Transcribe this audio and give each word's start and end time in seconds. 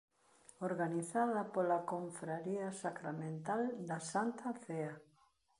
Organizada 0.67 1.41
pola 1.53 1.77
Confraría 1.91 2.67
Sacramental 2.83 3.61
da 3.87 3.99
Santa 4.11 4.49
Cea. 4.63 4.93